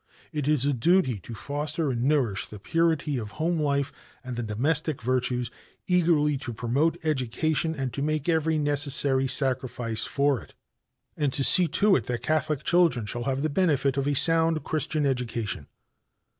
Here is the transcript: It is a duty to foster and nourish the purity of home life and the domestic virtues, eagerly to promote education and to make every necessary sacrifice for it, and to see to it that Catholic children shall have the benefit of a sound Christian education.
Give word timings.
It 0.33 0.47
is 0.47 0.65
a 0.65 0.73
duty 0.73 1.19
to 1.19 1.35
foster 1.35 1.91
and 1.91 2.05
nourish 2.05 2.47
the 2.47 2.57
purity 2.57 3.19
of 3.19 3.33
home 3.33 3.59
life 3.59 3.93
and 4.23 4.35
the 4.35 4.41
domestic 4.41 4.99
virtues, 4.99 5.51
eagerly 5.85 6.37
to 6.39 6.53
promote 6.53 6.97
education 7.05 7.75
and 7.75 7.93
to 7.93 8.01
make 8.01 8.27
every 8.27 8.57
necessary 8.57 9.27
sacrifice 9.27 10.03
for 10.03 10.41
it, 10.41 10.55
and 11.15 11.31
to 11.33 11.43
see 11.43 11.67
to 11.67 11.95
it 11.95 12.05
that 12.07 12.23
Catholic 12.23 12.63
children 12.63 13.05
shall 13.05 13.25
have 13.25 13.43
the 13.43 13.47
benefit 13.49 13.95
of 13.95 14.07
a 14.07 14.15
sound 14.15 14.63
Christian 14.63 15.05
education. 15.05 15.67